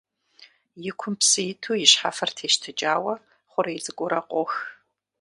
И 0.89 0.91
кум 0.99 1.13
псы 1.19 1.41
иту, 1.51 1.71
и 1.83 1.85
щхьэфэр 1.91 2.31
тещтыкӀауэ, 2.37 3.13
хъурей 3.51 3.79
цӀыкӀуурэ 3.83 4.19
къох. 4.29 4.51